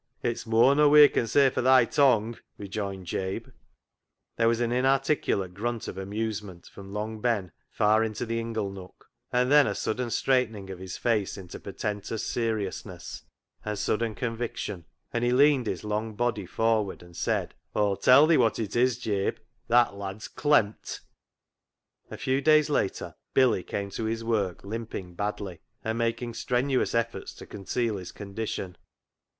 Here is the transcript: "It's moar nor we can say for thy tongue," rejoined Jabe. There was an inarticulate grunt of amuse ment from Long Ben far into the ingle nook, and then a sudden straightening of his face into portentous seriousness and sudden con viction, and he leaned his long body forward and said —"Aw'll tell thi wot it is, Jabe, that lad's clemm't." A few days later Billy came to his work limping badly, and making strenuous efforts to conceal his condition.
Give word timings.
"It's 0.29 0.47
moar 0.47 0.73
nor 0.73 0.89
we 0.89 1.07
can 1.09 1.27
say 1.27 1.51
for 1.51 1.61
thy 1.61 1.85
tongue," 1.85 2.39
rejoined 2.57 3.05
Jabe. 3.05 3.51
There 4.35 4.47
was 4.47 4.59
an 4.59 4.71
inarticulate 4.71 5.53
grunt 5.53 5.87
of 5.87 5.95
amuse 5.95 6.41
ment 6.41 6.65
from 6.65 6.91
Long 6.91 7.19
Ben 7.21 7.51
far 7.69 8.03
into 8.03 8.25
the 8.25 8.39
ingle 8.39 8.71
nook, 8.71 9.11
and 9.31 9.51
then 9.51 9.67
a 9.67 9.75
sudden 9.75 10.09
straightening 10.09 10.71
of 10.71 10.79
his 10.79 10.97
face 10.97 11.37
into 11.37 11.59
portentous 11.59 12.23
seriousness 12.23 13.25
and 13.63 13.77
sudden 13.77 14.15
con 14.15 14.35
viction, 14.35 14.85
and 15.13 15.23
he 15.23 15.31
leaned 15.31 15.67
his 15.67 15.83
long 15.83 16.15
body 16.15 16.47
forward 16.47 17.03
and 17.03 17.15
said 17.15 17.53
—"Aw'll 17.75 17.95
tell 18.01 18.27
thi 18.27 18.37
wot 18.37 18.57
it 18.57 18.75
is, 18.75 18.97
Jabe, 18.97 19.37
that 19.67 19.93
lad's 19.93 20.27
clemm't." 20.27 21.01
A 22.09 22.17
few 22.17 22.41
days 22.41 22.71
later 22.71 23.13
Billy 23.35 23.61
came 23.61 23.91
to 23.91 24.05
his 24.05 24.23
work 24.23 24.63
limping 24.63 25.13
badly, 25.13 25.59
and 25.83 25.99
making 25.99 26.33
strenuous 26.33 26.95
efforts 26.95 27.35
to 27.35 27.45
conceal 27.45 27.97
his 27.97 28.11
condition. 28.11 28.75